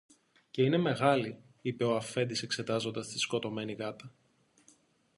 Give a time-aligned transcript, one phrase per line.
[0.51, 4.11] Και είναι μεγάλη, είπε ο αφέντης εξετάζοντας τη σκοτωμένη γάτα